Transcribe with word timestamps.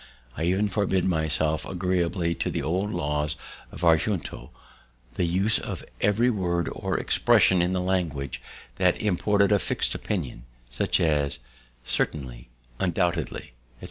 I 0.35 0.45
even 0.45 0.67
forbid 0.67 1.05
myself, 1.05 1.63
agreeably 1.63 2.33
to 2.33 2.49
the 2.49 2.63
old 2.63 2.89
laws 2.91 3.35
of 3.71 3.83
our 3.83 3.97
Junto, 3.97 4.49
the 5.13 5.25
use 5.25 5.59
of 5.59 5.85
every 6.01 6.31
word 6.31 6.67
or 6.73 6.97
expression 6.97 7.61
in 7.61 7.73
the 7.73 7.81
language 7.81 8.41
that 8.77 8.99
imported 8.99 9.51
a 9.51 9.59
fix'd 9.59 9.93
opinion, 9.93 10.45
such 10.71 10.99
as 10.99 11.37
certainly, 11.85 12.49
undoubtedly, 12.79 13.51
etc. 13.53 13.53